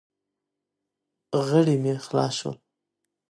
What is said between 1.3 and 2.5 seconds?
غړي مې خلاص